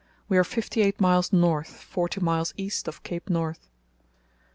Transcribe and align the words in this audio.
We 0.27 0.39
are 0.39 0.43
fifty 0.43 0.81
eight 0.81 0.99
miles 0.99 1.31
north, 1.31 1.83
forty 1.83 2.19
miles 2.21 2.55
east 2.57 2.87
of 2.87 3.03
Cape 3.03 3.29
North. 3.29 3.69